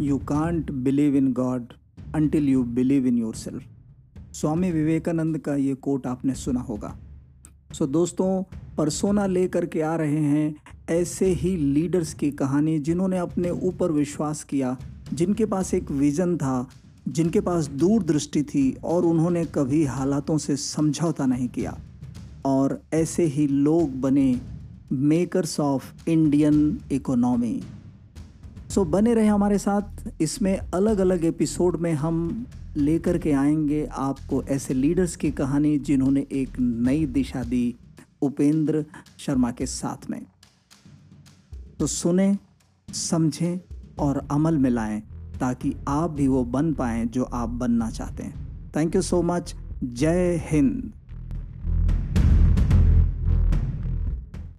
[0.00, 1.72] You can't believe in God
[2.14, 3.62] until you believe in your self
[4.34, 6.98] Swami Vivekananda का ये coat आपने सुना होगा।
[7.72, 8.42] सो so, दोस्तों
[8.76, 10.56] परसोना लेकर के आ रहे हैं
[10.90, 14.76] ऐसे ही लीडर्स की कहानी जिन्होंने अपने ऊपर विश्वास किया
[15.12, 16.68] जिनके पास एक विज़न था
[17.08, 21.78] जिनके पास दूरदृष्टि थी और उन्होंने कभी हालातों से समझौता नहीं किया।
[22.46, 24.40] और ऐसे ही लोग बने
[24.92, 27.62] makers of Indian economy
[28.76, 34.42] so बने रहे हमारे साथ। इसमें अलग अलग एपिसोड में हम लेकर के आएँगे आपको
[34.42, 37.74] ऐसे लीडर्स की कहानी जिन्होंने एक नई दिशा दी
[38.22, 38.84] उपेंद्र
[39.18, 40.22] शर्मा के साथ में।
[41.78, 42.38] तो सुने,
[42.92, 43.58] समझें
[43.98, 45.02] और अमल में लाएँ
[45.40, 49.54] ताकि आप भी वो बन पाएँ जो आप बनना चाहते हैं। थैंक यू सो मच
[49.84, 50.92] जय हिंद।